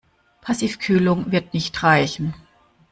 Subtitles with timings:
[0.41, 2.33] Passivkühlung wird nicht reichen.